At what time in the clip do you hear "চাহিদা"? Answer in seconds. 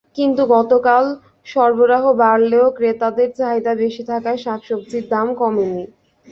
3.37-3.73